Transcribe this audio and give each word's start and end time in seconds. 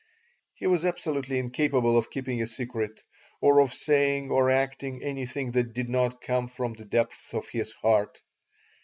He 0.55 0.65
was 0.65 0.83
absolutely 0.83 1.37
incapable 1.37 1.95
of 1.95 2.09
keeping 2.09 2.41
a 2.41 2.47
secret 2.47 3.03
or 3.39 3.59
of 3.59 3.71
saying 3.71 4.31
or 4.31 4.49
acting 4.49 5.03
anything 5.03 5.51
that 5.51 5.73
did 5.73 5.89
not 5.89 6.21
come 6.21 6.47
from 6.47 6.73
the 6.73 6.85
depths 6.85 7.35
of 7.35 7.47
his 7.49 7.71
heart. 7.73 8.19